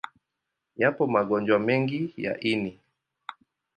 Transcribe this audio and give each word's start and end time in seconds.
Yapo 0.77 1.07
magonjwa 1.13 1.57
mengi 1.65 2.01
ya 2.23 2.33
ini. 2.51 2.71